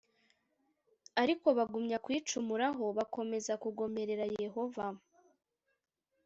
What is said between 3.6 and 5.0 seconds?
kugomerera yehova